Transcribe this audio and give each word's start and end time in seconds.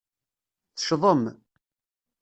Teccḍem. 0.77 1.23